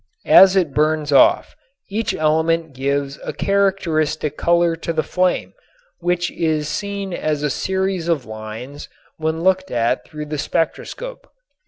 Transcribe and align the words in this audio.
As 0.25 0.55
it 0.55 0.73
burns 0.73 1.11
off, 1.13 1.55
each 1.87 2.15
element 2.15 2.73
gives 2.73 3.19
a 3.23 3.31
characteristic 3.31 4.35
color 4.35 4.75
to 4.77 4.91
the 4.91 5.03
flame, 5.03 5.53
which 5.99 6.31
is 6.31 6.67
seen 6.67 7.13
as 7.13 7.43
a 7.43 7.51
series 7.51 8.07
of 8.07 8.25
lines 8.25 8.89
when 9.17 9.41
looked 9.43 9.69
at 9.69 10.03
through 10.07 10.25
the 10.25 10.39
spectroscope. 10.39 11.29